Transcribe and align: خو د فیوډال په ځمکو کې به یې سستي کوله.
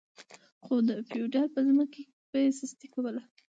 خو 0.63 0.75
د 0.87 0.89
فیوډال 1.09 1.47
په 1.55 1.59
ځمکو 1.67 1.91
کې 1.93 2.03
به 2.31 2.37
یې 2.43 2.51
سستي 2.59 2.87
کوله. 2.93 3.21